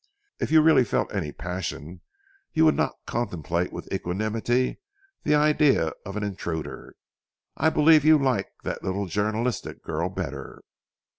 "If 0.39 0.49
you 0.51 0.63
really 0.63 0.83
felt 0.83 1.13
any 1.13 1.31
passion 1.31 2.01
you 2.53 2.65
would 2.65 2.73
not 2.73 2.95
contemplate 3.05 3.71
with 3.71 3.87
equanimity 3.93 4.79
the 5.21 5.35
idea 5.35 5.91
of 6.07 6.17
an 6.17 6.23
intruder. 6.23 6.95
I 7.55 7.69
believe 7.69 8.03
you 8.03 8.17
like 8.17 8.47
that 8.63 8.83
little 8.83 9.05
journalistic 9.05 9.83
girl 9.83 10.09
better." 10.09 10.63